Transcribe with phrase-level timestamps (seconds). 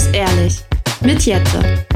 [0.00, 0.54] Schambartlos ehrlich
[1.02, 1.86] mit Jette.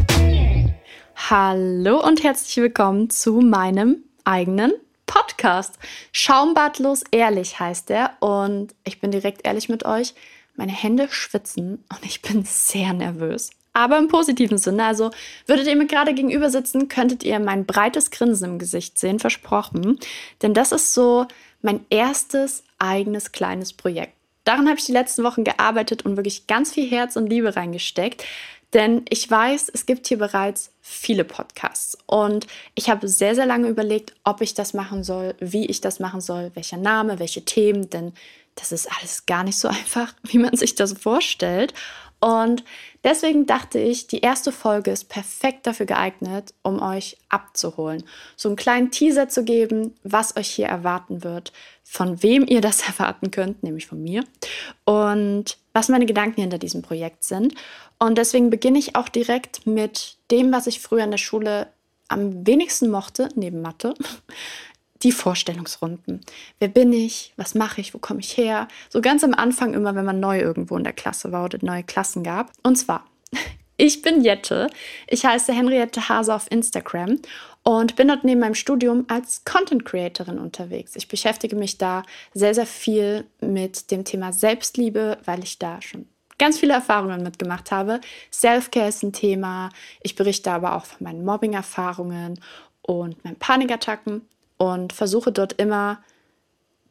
[1.30, 4.72] Hallo und herzlich willkommen zu meinem eigenen
[5.06, 5.78] Podcast.
[6.12, 10.14] Schaumbartlos ehrlich heißt er und ich bin direkt ehrlich mit euch.
[10.54, 13.50] Meine Hände schwitzen und ich bin sehr nervös.
[13.72, 14.84] Aber im positiven Sinne.
[14.84, 15.10] Also
[15.46, 19.98] würdet ihr mir gerade gegenüber sitzen, könntet ihr mein breites Grinsen im Gesicht sehen, versprochen.
[20.42, 21.26] Denn das ist so
[21.62, 24.14] mein erstes eigenes kleines Projekt.
[24.44, 28.24] Daran habe ich die letzten Wochen gearbeitet und wirklich ganz viel Herz und Liebe reingesteckt.
[28.74, 31.96] Denn ich weiß, es gibt hier bereits viele Podcasts.
[32.06, 36.00] Und ich habe sehr, sehr lange überlegt, ob ich das machen soll, wie ich das
[36.00, 37.88] machen soll, welcher Name, welche Themen.
[37.88, 38.12] Denn
[38.56, 41.72] das ist alles gar nicht so einfach, wie man sich das vorstellt.
[42.18, 42.64] Und
[43.04, 48.02] deswegen dachte ich, die erste Folge ist perfekt dafür geeignet, um euch abzuholen.
[48.36, 51.52] So einen kleinen Teaser zu geben, was euch hier erwarten wird,
[51.84, 54.24] von wem ihr das erwarten könnt, nämlich von mir,
[54.84, 57.54] und was meine Gedanken hinter diesem Projekt sind.
[57.98, 61.68] Und deswegen beginne ich auch direkt mit dem, was ich früher in der Schule
[62.08, 63.94] am wenigsten mochte, neben Mathe
[65.02, 66.20] die Vorstellungsrunden.
[66.58, 67.32] Wer bin ich?
[67.36, 67.94] Was mache ich?
[67.94, 68.68] Wo komme ich her?
[68.88, 71.82] So ganz am Anfang immer, wenn man neu irgendwo in der Klasse war oder neue
[71.82, 72.52] Klassen gab.
[72.62, 73.04] Und zwar,
[73.76, 74.68] ich bin Jette.
[75.08, 77.18] Ich heiße Henriette Hase auf Instagram
[77.64, 80.96] und bin dort neben meinem Studium als Content Creatorin unterwegs.
[80.96, 86.06] Ich beschäftige mich da sehr, sehr viel mit dem Thema Selbstliebe, weil ich da schon
[86.38, 88.00] ganz viele Erfahrungen mitgemacht habe.
[88.32, 89.70] Self-Care ist ein Thema.
[90.02, 92.40] Ich berichte aber auch von meinen Mobbing-Erfahrungen
[92.82, 94.22] und meinen Panikattacken
[94.56, 95.98] und versuche dort immer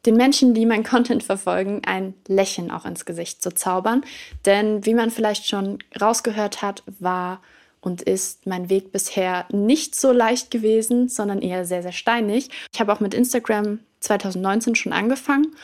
[0.06, 4.04] den Menschen, die mein Content verfolgen, ein Lächeln auch ins Gesicht zu zaubern.
[4.44, 7.40] Denn wie man vielleicht schon rausgehört hat, war
[7.80, 12.48] und ist mein Weg bisher nicht so leicht gewesen, sondern eher sehr, sehr steinig.
[12.72, 15.54] Ich habe auch mit Instagram 2019 schon angefangen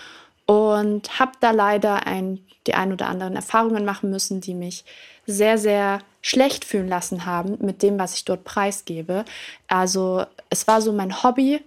[0.47, 4.85] und habe da leider ein, die ein oder anderen Erfahrungen machen müssen, die mich
[5.27, 9.25] sehr, sehr schlecht fühlen lassen haben mit dem, was ich dort preisgebe.
[9.69, 11.61] Also es war so mein Hobby,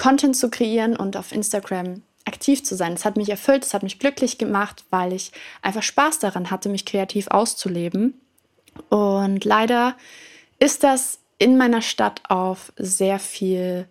[0.00, 2.94] Content zu kreieren und auf Instagram aktiv zu sein.
[2.94, 5.30] Es hat mich erfüllt, es hat mich glücklich gemacht, weil ich
[5.60, 8.18] einfach Spaß daran hatte, mich kreativ auszuleben.
[8.88, 9.94] Und leider
[10.58, 13.86] ist das in meiner Stadt auf sehr viel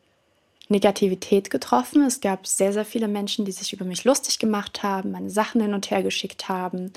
[0.68, 2.04] Negativität getroffen.
[2.04, 5.62] Es gab sehr, sehr viele Menschen, die sich über mich lustig gemacht haben, meine Sachen
[5.62, 6.92] hin und her geschickt haben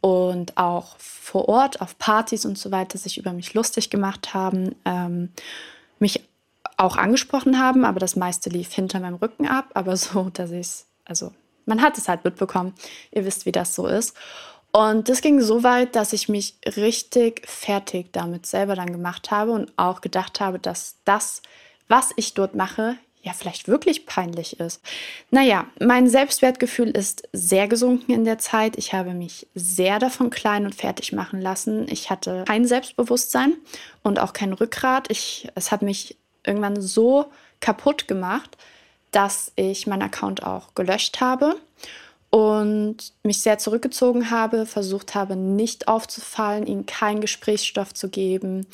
[0.00, 4.74] und auch vor Ort auf Partys und so weiter sich über mich lustig gemacht haben,
[4.86, 5.30] ähm,
[5.98, 6.22] mich
[6.76, 10.60] auch angesprochen haben, aber das meiste lief hinter meinem Rücken ab, aber so, dass ich
[10.60, 11.32] es, also
[11.66, 12.74] man hat es halt mitbekommen.
[13.10, 14.14] Ihr wisst, wie das so ist.
[14.72, 19.52] Und das ging so weit, dass ich mich richtig fertig damit selber dann gemacht habe
[19.52, 21.42] und auch gedacht habe, dass das,
[21.86, 24.82] was ich dort mache, ja vielleicht wirklich peinlich ist.
[25.30, 28.76] Naja, mein Selbstwertgefühl ist sehr gesunken in der Zeit.
[28.76, 31.86] Ich habe mich sehr davon klein und fertig machen lassen.
[31.88, 33.54] Ich hatte kein Selbstbewusstsein
[34.02, 35.10] und auch kein Rückgrat.
[35.10, 36.16] Ich, es hat mich
[36.46, 37.26] irgendwann so
[37.60, 38.56] kaputt gemacht,
[39.10, 41.56] dass ich meinen Account auch gelöscht habe
[42.30, 48.66] und mich sehr zurückgezogen habe, versucht habe, nicht aufzufallen, ihnen keinen Gesprächsstoff zu geben.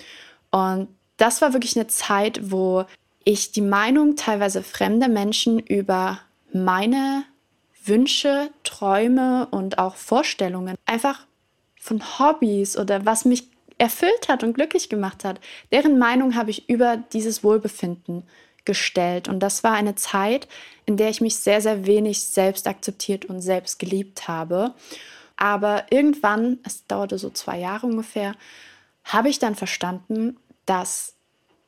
[0.50, 0.88] Und
[1.18, 2.86] das war wirklich eine Zeit, wo
[3.24, 6.20] ich die Meinung teilweise fremder Menschen über
[6.52, 7.24] meine
[7.84, 11.26] Wünsche, Träume und auch Vorstellungen einfach
[11.78, 13.48] von Hobbys oder was mich
[13.80, 15.40] erfüllt hat und glücklich gemacht hat,
[15.72, 18.24] deren Meinung habe ich über dieses Wohlbefinden
[18.66, 19.28] gestellt.
[19.28, 20.48] Und das war eine Zeit,
[20.84, 24.74] in der ich mich sehr, sehr wenig selbst akzeptiert und selbst geliebt habe.
[25.36, 28.34] Aber irgendwann, es dauerte so zwei Jahre ungefähr,
[29.04, 30.36] habe ich dann verstanden,
[30.66, 31.14] dass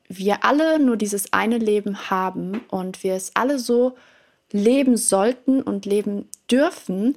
[0.06, 3.96] wir alle nur dieses eine Leben haben und wir es alle so
[4.50, 7.16] leben sollten und leben dürfen,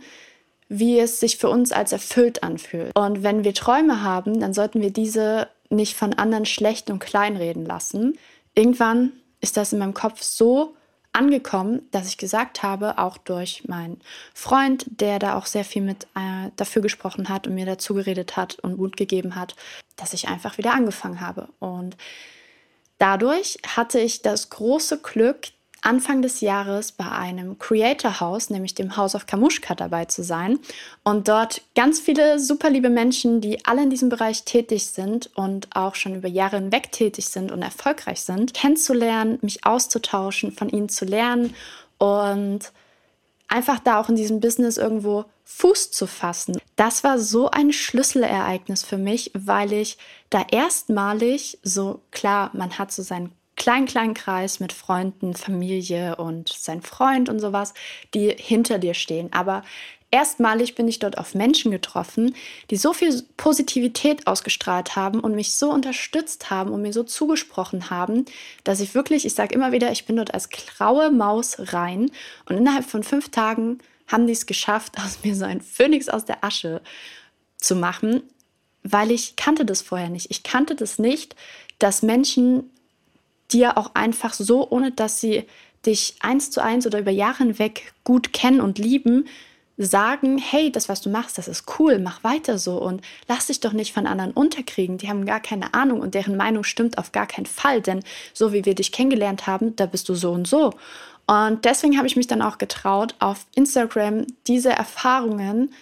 [0.67, 2.97] wie es sich für uns als erfüllt anfühlt.
[2.97, 7.37] Und wenn wir Träume haben, dann sollten wir diese nicht von anderen schlecht und klein
[7.37, 8.17] reden lassen.
[8.55, 9.11] Irgendwann
[9.41, 10.75] ist das in meinem Kopf so
[11.15, 14.01] angekommen, dass ich gesagt habe, auch durch meinen
[14.33, 18.35] Freund, der da auch sehr viel mit äh, dafür gesprochen hat und mir dazu geredet
[18.35, 19.55] hat und Mut gegeben hat,
[19.95, 21.47] dass ich einfach wieder angefangen habe.
[21.59, 21.95] Und
[22.97, 25.47] dadurch hatte ich das große Glück,
[25.85, 30.59] Anfang des Jahres bei einem Creator House, nämlich dem House of Kamushka, dabei zu sein
[31.03, 35.75] und dort ganz viele super liebe Menschen, die alle in diesem Bereich tätig sind und
[35.75, 40.89] auch schon über Jahre hinweg tätig sind und erfolgreich sind, kennenzulernen, mich auszutauschen, von ihnen
[40.89, 41.53] zu lernen
[41.99, 42.71] und
[43.47, 46.57] einfach da auch in diesem Business irgendwo Fuß zu fassen.
[46.75, 49.97] Das war so ein Schlüsselereignis für mich, weil ich
[50.31, 56.49] da erstmalig so klar, man hat so seinen kleinen, kleinen Kreis mit Freunden, Familie und
[56.49, 57.73] sein Freund und sowas,
[58.13, 59.31] die hinter dir stehen.
[59.31, 59.63] Aber
[60.11, 62.35] erstmalig bin ich dort auf Menschen getroffen,
[62.69, 67.89] die so viel Positivität ausgestrahlt haben und mich so unterstützt haben und mir so zugesprochen
[67.89, 68.25] haben,
[68.63, 72.11] dass ich wirklich, ich sage immer wieder, ich bin dort als graue Maus rein
[72.47, 76.25] und innerhalb von fünf Tagen haben die es geschafft, aus mir so ein Phönix aus
[76.25, 76.81] der Asche
[77.57, 78.23] zu machen,
[78.83, 80.29] weil ich kannte das vorher nicht.
[80.29, 81.35] Ich kannte das nicht,
[81.79, 82.69] dass Menschen
[83.55, 85.45] dir auch einfach so, ohne dass sie
[85.85, 89.27] dich eins zu eins oder über Jahre hinweg gut kennen und lieben,
[89.77, 93.59] sagen, hey, das, was du machst, das ist cool, mach weiter so und lass dich
[93.59, 94.97] doch nicht von anderen unterkriegen.
[94.97, 98.01] Die haben gar keine Ahnung und deren Meinung stimmt auf gar keinen Fall, denn
[98.33, 100.71] so wie wir dich kennengelernt haben, da bist du so und so.
[101.27, 105.73] Und deswegen habe ich mich dann auch getraut, auf Instagram diese Erfahrungen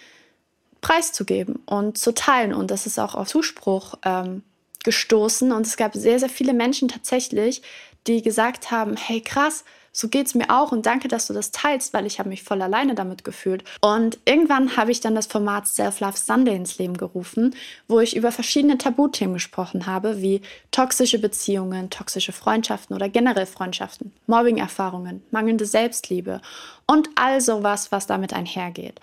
[0.80, 2.52] preiszugeben und zu teilen.
[2.52, 4.42] Und das ist auch auf Zuspruch ähm,
[4.84, 5.52] gestoßen.
[5.52, 7.62] Und es gab sehr, sehr viele Menschen tatsächlich,
[8.06, 9.64] die gesagt haben, hey krass,
[9.96, 12.42] so geht es mir auch und danke, dass du das teilst, weil ich habe mich
[12.42, 13.62] voll alleine damit gefühlt.
[13.80, 17.54] Und irgendwann habe ich dann das Format Self-Love Sunday ins Leben gerufen,
[17.86, 20.42] wo ich über verschiedene Tabuthemen gesprochen habe, wie
[20.72, 26.40] toxische Beziehungen, toxische Freundschaften oder generell Freundschaften, Mobbing-Erfahrungen, mangelnde Selbstliebe
[26.88, 29.00] und all sowas, was damit einhergeht.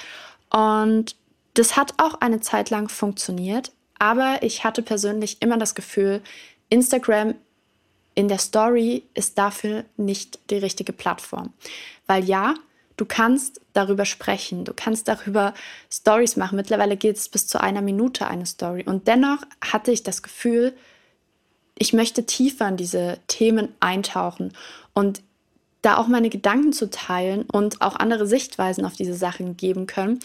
[0.49, 1.15] Und
[1.53, 6.23] das hat auch eine Zeit lang funktioniert, aber ich hatte persönlich immer das Gefühl,
[6.69, 7.35] Instagram
[8.15, 11.53] in der Story ist dafür nicht die richtige Plattform.
[12.07, 12.55] Weil ja,
[12.97, 15.53] du kannst darüber sprechen, du kannst darüber
[15.91, 16.55] Stories machen.
[16.55, 18.83] Mittlerweile geht es bis zu einer Minute eine Story.
[18.87, 20.73] Und dennoch hatte ich das Gefühl,
[21.77, 24.51] ich möchte tiefer in diese Themen eintauchen
[24.95, 25.21] und
[25.83, 30.19] da auch meine Gedanken zu teilen und auch andere Sichtweisen auf diese Sachen geben können.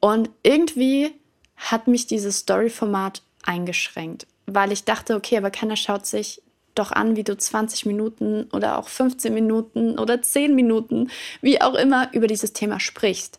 [0.00, 1.14] Und irgendwie
[1.56, 6.42] hat mich dieses Story-Format eingeschränkt, weil ich dachte, okay, aber keiner schaut sich
[6.74, 11.10] doch an, wie du 20 Minuten oder auch 15 Minuten oder 10 Minuten,
[11.40, 13.38] wie auch immer, über dieses Thema sprichst.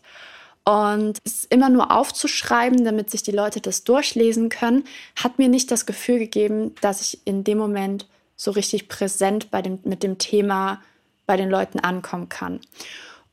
[0.64, 4.84] Und es immer nur aufzuschreiben, damit sich die Leute das durchlesen können,
[5.16, 8.06] hat mir nicht das Gefühl gegeben, dass ich in dem Moment
[8.36, 10.80] so richtig präsent bei dem, mit dem Thema
[11.26, 12.60] bei den Leuten ankommen kann.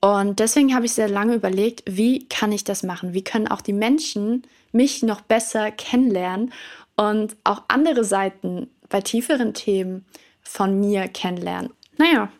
[0.01, 3.13] Und deswegen habe ich sehr lange überlegt, wie kann ich das machen?
[3.13, 6.51] Wie können auch die Menschen mich noch besser kennenlernen
[6.95, 10.05] und auch andere Seiten bei tieferen Themen
[10.41, 11.71] von mir kennenlernen.
[11.97, 12.31] Naja,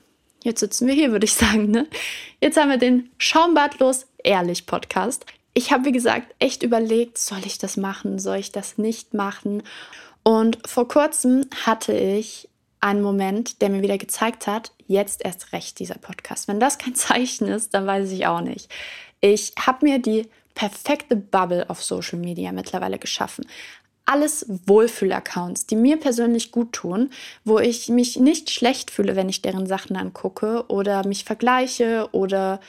[0.44, 1.72] jetzt sitzen wir hier, würde ich sagen.
[1.72, 1.88] Ne?
[2.40, 5.26] Jetzt haben wir den Schaumbadlos Ehrlich Podcast.
[5.54, 9.64] Ich habe, wie gesagt, echt überlegt, soll ich das machen, soll ich das nicht machen?
[10.24, 12.48] Und vor kurzem hatte ich
[12.82, 16.48] einen Moment, der mir wieder gezeigt hat, jetzt erst recht dieser Podcast.
[16.48, 18.70] Wenn das kein Zeichen ist, dann weiß ich auch nicht.
[19.22, 23.46] Ich habe mir die perfekte Bubble auf Social Media mittlerweile geschaffen
[24.06, 27.12] alles Wohlfühl-Accounts, die mir persönlich gut tun,
[27.46, 32.60] wo ich mich nicht schlecht fühle, wenn ich deren Sachen angucke oder mich vergleiche oder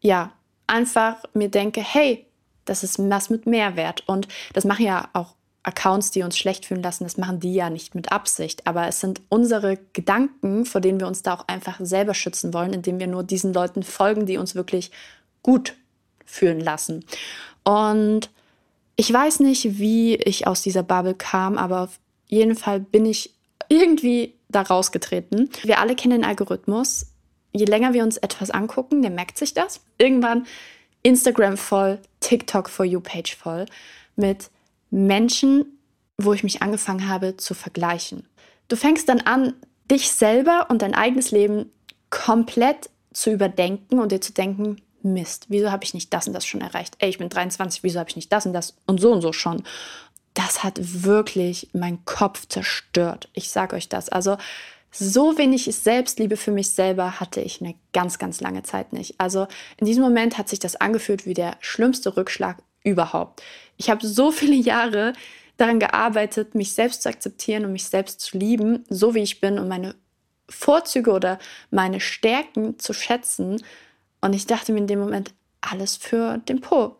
[0.00, 0.32] ja,
[0.66, 2.26] einfach mir denke, hey,
[2.64, 4.02] das ist was mit Mehrwert.
[4.08, 7.68] Und das machen ja auch Accounts, die uns schlecht fühlen lassen, das machen die ja
[7.68, 8.66] nicht mit Absicht.
[8.66, 12.72] Aber es sind unsere Gedanken, vor denen wir uns da auch einfach selber schützen wollen,
[12.72, 14.90] indem wir nur diesen Leuten folgen, die uns wirklich
[15.42, 15.74] gut
[16.24, 17.04] fühlen lassen.
[17.62, 18.30] Und
[18.96, 23.34] ich weiß nicht, wie ich aus dieser Bubble kam, aber auf jeden Fall bin ich
[23.68, 25.50] irgendwie da rausgetreten.
[25.62, 27.06] Wir alle kennen den Algorithmus.
[27.52, 29.80] Je länger wir uns etwas angucken, der merkt sich das.
[29.98, 30.46] Irgendwann
[31.02, 33.66] Instagram voll, TikTok for You Page voll
[34.16, 34.50] mit
[34.90, 35.78] Menschen,
[36.18, 38.26] wo ich mich angefangen habe zu vergleichen.
[38.68, 39.54] Du fängst dann an,
[39.90, 41.70] dich selber und dein eigenes Leben
[42.10, 46.46] komplett zu überdenken und dir zu denken, Mist, wieso habe ich nicht das und das
[46.46, 46.94] schon erreicht?
[46.98, 49.32] Ey, ich bin 23, wieso habe ich nicht das und das und so und so
[49.32, 49.62] schon?
[50.34, 53.28] Das hat wirklich meinen Kopf zerstört.
[53.32, 54.10] Ich sage euch das.
[54.10, 54.36] Also
[54.92, 59.18] so wenig Selbstliebe für mich selber hatte ich eine ganz, ganz lange Zeit nicht.
[59.18, 59.46] Also
[59.78, 63.42] in diesem Moment hat sich das angefühlt wie der schlimmste Rückschlag überhaupt.
[63.76, 65.12] Ich habe so viele Jahre
[65.56, 69.58] daran gearbeitet, mich selbst zu akzeptieren und mich selbst zu lieben, so wie ich bin
[69.58, 69.94] und meine
[70.48, 71.38] Vorzüge oder
[71.70, 73.62] meine Stärken zu schätzen
[74.20, 76.96] und ich dachte mir in dem Moment, alles für den Po.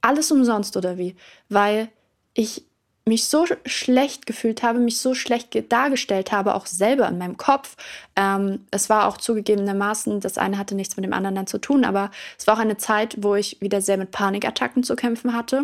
[0.00, 1.16] Alles umsonst oder wie?
[1.48, 1.88] Weil
[2.34, 2.64] ich
[3.04, 7.76] mich so schlecht gefühlt habe, mich so schlecht dargestellt habe, auch selber in meinem Kopf.
[8.14, 11.84] Ähm, es war auch zugegebenermaßen, das eine hatte nichts mit dem anderen dann zu tun,
[11.84, 15.62] aber es war auch eine Zeit, wo ich wieder sehr mit Panikattacken zu kämpfen hatte.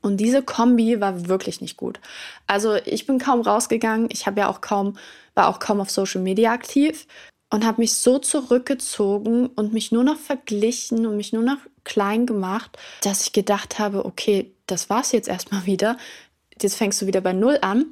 [0.00, 2.00] Und diese Kombi war wirklich nicht gut.
[2.46, 4.96] Also ich bin kaum rausgegangen, ich habe ja auch kaum,
[5.34, 7.06] war auch kaum auf Social Media aktiv
[7.50, 12.24] und habe mich so zurückgezogen und mich nur noch verglichen und mich nur noch klein
[12.24, 15.98] gemacht, dass ich gedacht habe, okay, das war's jetzt erstmal wieder.
[16.62, 17.86] Jetzt fängst du wieder bei Null an.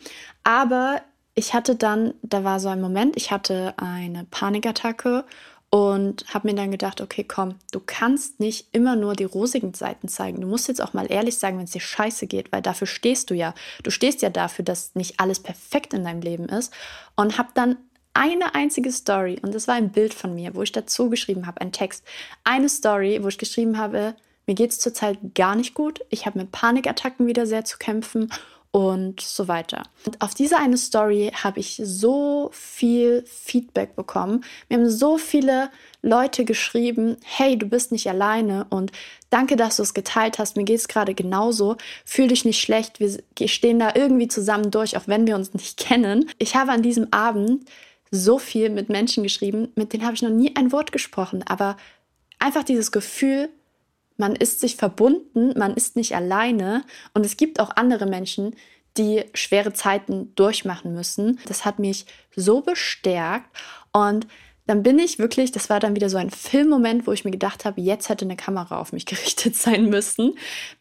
[0.45, 1.01] Aber
[1.35, 5.25] ich hatte dann, da war so ein Moment, ich hatte eine Panikattacke
[5.71, 10.09] und habe mir dann gedacht, okay, komm, du kannst nicht immer nur die rosigen Seiten
[10.09, 10.41] zeigen.
[10.41, 13.31] Du musst jetzt auch mal ehrlich sagen, wenn es dir scheiße geht, weil dafür stehst
[13.31, 13.55] du ja.
[13.85, 16.75] Du stehst ja dafür, dass nicht alles perfekt in deinem Leben ist.
[17.15, 17.77] Und habe dann
[18.13, 21.61] eine einzige Story, und das war ein Bild von mir, wo ich dazu geschrieben habe,
[21.61, 22.05] ein Text.
[22.43, 26.01] Eine Story, wo ich geschrieben habe, mir geht es zurzeit gar nicht gut.
[26.09, 28.33] Ich habe mit Panikattacken wieder sehr zu kämpfen
[28.73, 29.83] und so weiter.
[30.07, 34.45] Und auf diese eine Story habe ich so viel Feedback bekommen.
[34.69, 35.71] Mir haben so viele
[36.03, 38.93] Leute geschrieben, hey, du bist nicht alleine und
[39.29, 40.57] danke, dass du es geteilt hast.
[40.57, 41.77] Mir geht es gerade genauso.
[42.05, 43.01] Fühl dich nicht schlecht.
[43.01, 46.31] Wir stehen da irgendwie zusammen durch, auch wenn wir uns nicht kennen.
[46.39, 47.69] Ich habe an diesem Abend
[48.13, 51.77] so viel mit Menschen geschrieben, mit denen habe ich noch nie ein Wort gesprochen, aber
[52.39, 53.49] einfach dieses Gefühl,
[54.21, 56.85] man ist sich verbunden, man ist nicht alleine
[57.15, 58.55] und es gibt auch andere Menschen,
[58.97, 61.41] die schwere Zeiten durchmachen müssen.
[61.47, 63.51] Das hat mich so bestärkt
[63.93, 64.29] und
[64.67, 67.65] dann bin ich wirklich, das war dann wieder so ein Filmmoment, wo ich mir gedacht
[67.65, 70.35] habe, jetzt hätte eine Kamera auf mich gerichtet sein müssen,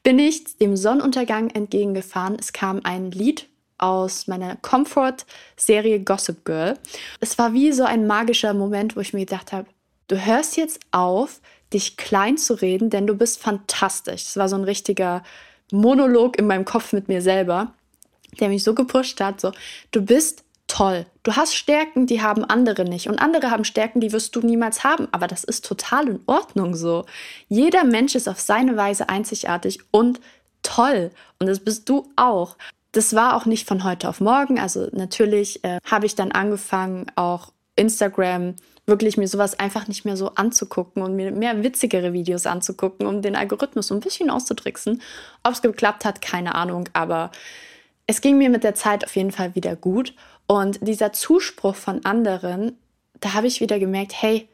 [0.03, 2.37] bin ich dem Sonnenuntergang entgegengefahren.
[2.39, 3.47] Es kam ein Lied
[3.79, 6.77] aus meiner Comfort-Serie Gossip Girl.
[7.21, 9.67] Es war wie so ein magischer Moment, wo ich mir gedacht habe,
[10.09, 11.39] du hörst jetzt auf,
[11.73, 14.23] dich klein zu reden, denn du bist fantastisch.
[14.23, 15.23] Es war so ein richtiger
[15.71, 17.73] Monolog in meinem Kopf mit mir selber,
[18.39, 19.51] der mich so gepusht hat, so,
[19.91, 21.05] du bist toll.
[21.23, 23.09] Du hast Stärken, die haben andere nicht.
[23.09, 25.07] Und andere haben Stärken, die wirst du niemals haben.
[25.11, 27.05] Aber das ist total in Ordnung so.
[27.49, 30.21] Jeder Mensch ist auf seine Weise einzigartig und
[30.61, 31.11] toll.
[31.39, 32.55] Und das bist du auch.
[32.91, 34.59] Das war auch nicht von heute auf morgen.
[34.59, 38.55] Also natürlich äh, habe ich dann angefangen, auch Instagram
[38.89, 43.21] wirklich mir sowas einfach nicht mehr so anzugucken und mir mehr witzigere Videos anzugucken, um
[43.21, 45.01] den Algorithmus so ein bisschen auszutricksen.
[45.43, 47.31] Ob es geklappt hat, keine Ahnung, aber
[48.07, 50.13] es ging mir mit der Zeit auf jeden Fall wieder gut.
[50.47, 52.77] Und dieser Zuspruch von anderen,
[53.21, 54.47] da habe ich wieder gemerkt, hey,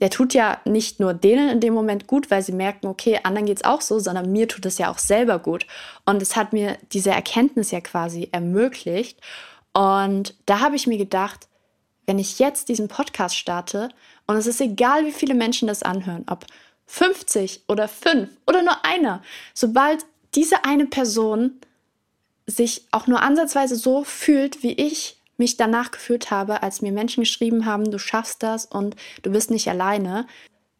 [0.00, 3.46] der tut ja nicht nur denen in dem Moment gut, weil sie merken, okay, anderen
[3.46, 5.66] geht es auch so, sondern mir tut es ja auch selber gut.
[6.04, 9.20] Und es hat mir diese Erkenntnis ja quasi ermöglicht.
[9.72, 11.48] Und da habe ich mir gedacht,
[12.06, 13.88] wenn ich jetzt diesen Podcast starte
[14.26, 16.46] und es ist egal, wie viele Menschen das anhören, ob
[16.86, 19.22] 50 oder 5 oder nur einer,
[19.54, 21.52] sobald diese eine Person
[22.46, 27.22] sich auch nur ansatzweise so fühlt, wie ich mich danach gefühlt habe, als mir Menschen
[27.22, 30.26] geschrieben haben, du schaffst das und du bist nicht alleine,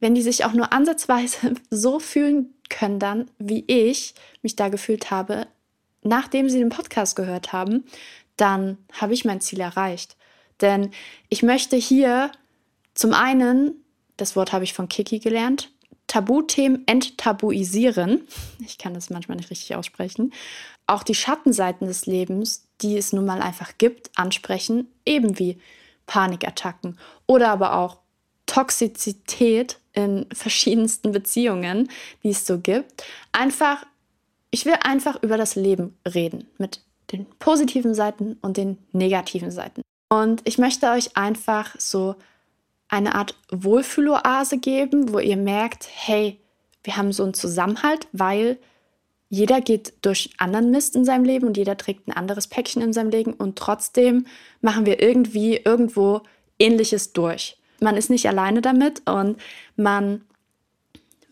[0.01, 5.11] wenn die sich auch nur ansatzweise so fühlen können dann, wie ich mich da gefühlt
[5.11, 5.47] habe,
[6.03, 7.85] nachdem sie den Podcast gehört haben,
[8.37, 10.16] dann habe ich mein Ziel erreicht.
[10.61, 10.91] Denn
[11.29, 12.33] ich möchte hier
[12.95, 13.75] zum einen,
[14.17, 15.71] das Wort habe ich von Kiki gelernt,
[16.07, 18.27] Tabuthemen enttabuisieren.
[18.65, 20.33] Ich kann das manchmal nicht richtig aussprechen.
[20.87, 25.59] Auch die Schattenseiten des Lebens, die es nun mal einfach gibt, ansprechen, eben wie
[26.07, 27.99] Panikattacken oder aber auch
[28.47, 31.91] Toxizität in verschiedensten Beziehungen,
[32.23, 33.05] die es so gibt.
[33.33, 33.85] Einfach,
[34.51, 39.83] ich will einfach über das Leben reden mit den positiven Seiten und den negativen Seiten.
[40.09, 42.17] Und ich möchte euch einfach so
[42.89, 46.41] eine Art Wohlfühloase geben, wo ihr merkt, hey,
[46.85, 48.59] wir haben so einen Zusammenhalt, weil
[49.29, 52.93] jeder geht durch anderen Mist in seinem Leben und jeder trägt ein anderes Päckchen in
[52.93, 54.27] seinem Leben und trotzdem
[54.61, 56.23] machen wir irgendwie irgendwo
[56.61, 57.59] ähnliches durch.
[57.81, 59.41] Man ist nicht alleine damit und
[59.75, 60.23] man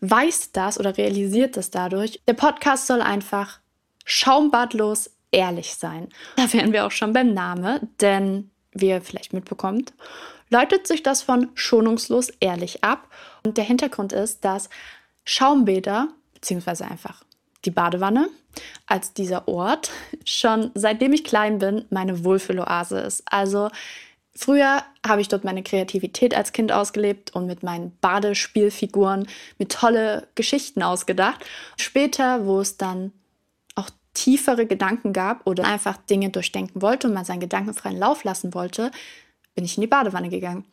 [0.01, 2.21] weiß das oder realisiert das dadurch.
[2.27, 3.59] Der Podcast soll einfach
[4.03, 6.09] schaumbadlos ehrlich sein.
[6.35, 9.93] Da wären wir auch schon beim Namen, denn wie ihr vielleicht mitbekommt,
[10.49, 13.09] leitet sich das von schonungslos ehrlich ab.
[13.43, 14.69] Und der Hintergrund ist, dass
[15.23, 17.23] Schaumbäder, beziehungsweise einfach
[17.63, 18.29] die Badewanne,
[18.85, 19.91] als dieser Ort
[20.23, 23.23] schon seitdem ich klein bin meine Wohlfühloase ist.
[23.25, 23.69] Also
[24.35, 29.27] früher habe ich dort meine Kreativität als Kind ausgelebt und mit meinen Badespielfiguren
[29.57, 31.43] mir tolle Geschichten ausgedacht.
[31.77, 33.11] Später, wo es dann
[34.15, 38.55] tiefere Gedanken gab oder einfach Dinge durchdenken wollte und man seinen Gedanken freien Lauf lassen
[38.55, 38.89] wollte,
[39.53, 40.65] bin ich in die Badewanne gegangen.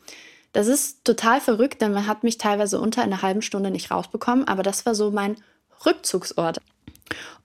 [0.52, 4.48] Das ist total verrückt, denn man hat mich teilweise unter einer halben Stunde nicht rausbekommen,
[4.48, 5.36] aber das war so mein
[5.84, 6.60] Rückzugsort.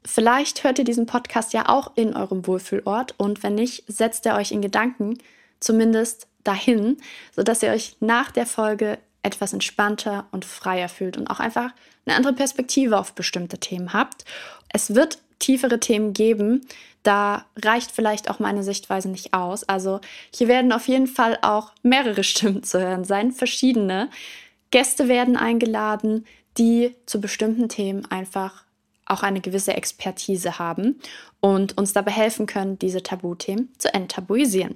[0.06, 4.36] Vielleicht hört ihr diesen Podcast ja auch in eurem Wohlfühlort und wenn nicht, setzt er
[4.36, 5.18] euch in Gedanken
[5.60, 6.98] zumindest dahin,
[7.36, 11.72] sodass ihr euch nach der Folge etwas entspannter und freier fühlt und auch einfach
[12.06, 14.24] eine andere Perspektive auf bestimmte Themen habt.
[14.70, 16.68] Es wird tiefere Themen geben,
[17.04, 19.64] da reicht vielleicht auch meine Sichtweise nicht aus.
[19.64, 20.02] Also
[20.34, 24.10] hier werden auf jeden Fall auch mehrere Stimmen zu hören sein, verschiedene.
[24.72, 26.26] Gäste werden eingeladen,
[26.58, 28.66] die zu bestimmten Themen einfach
[29.06, 31.00] auch eine gewisse Expertise haben
[31.40, 34.76] und uns dabei helfen können, diese Tabuthemen zu enttabuisieren.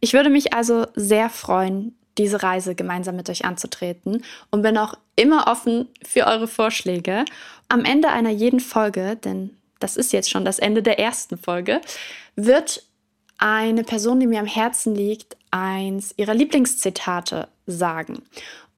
[0.00, 4.94] Ich würde mich also sehr freuen, diese Reise gemeinsam mit euch anzutreten und bin auch
[5.14, 7.26] immer offen für eure Vorschläge.
[7.68, 11.80] Am Ende einer jeden Folge, denn das ist jetzt schon das Ende der ersten Folge,
[12.34, 12.82] wird
[13.38, 18.22] eine Person, die mir am Herzen liegt, eins ihrer Lieblingszitate sagen.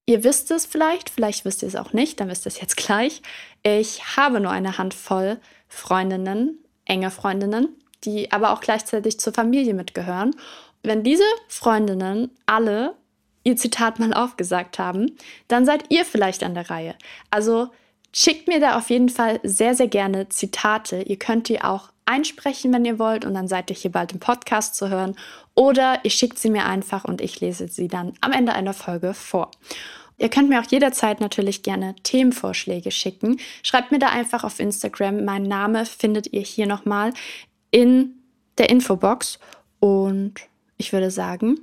[0.06, 2.76] Ihr wisst es vielleicht, vielleicht wisst ihr es auch nicht, dann wisst ihr es jetzt
[2.76, 3.22] gleich.
[3.62, 5.38] Ich habe nur eine Handvoll
[5.68, 7.68] Freundinnen, enge Freundinnen,
[8.04, 10.34] die aber auch gleichzeitig zur Familie mitgehören.
[10.82, 12.94] Wenn diese Freundinnen alle
[13.44, 16.94] ihr Zitat mal aufgesagt haben, dann seid ihr vielleicht an der Reihe.
[17.30, 17.68] Also
[18.14, 21.02] schickt mir da auf jeden Fall sehr, sehr gerne Zitate.
[21.02, 24.20] Ihr könnt die auch einsprechen, wenn ihr wollt, und dann seid ihr hier bald im
[24.20, 25.14] Podcast zu hören.
[25.54, 29.12] Oder ihr schickt sie mir einfach und ich lese sie dann am Ende einer Folge
[29.12, 29.50] vor.
[30.16, 33.38] Ihr könnt mir auch jederzeit natürlich gerne Themenvorschläge schicken.
[33.62, 35.24] Schreibt mir da einfach auf Instagram.
[35.24, 37.12] Mein Name findet ihr hier nochmal
[37.70, 38.14] in
[38.56, 39.38] der Infobox.
[39.78, 40.34] Und
[40.76, 41.60] ich würde sagen,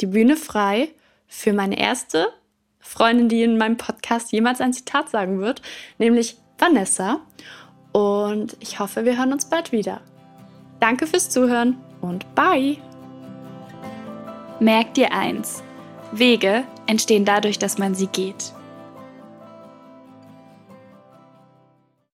[0.00, 0.90] die Bühne frei
[1.26, 2.28] für meine erste
[2.80, 5.62] Freundin, die in meinem Podcast jemals ein Zitat sagen wird,
[5.98, 7.20] nämlich Vanessa.
[7.92, 10.00] Und ich hoffe, wir hören uns bald wieder.
[10.80, 12.76] Danke fürs Zuhören und bye!
[14.60, 15.62] Merkt dir eins:
[16.12, 18.52] Wege entstehen dadurch, dass man sie geht.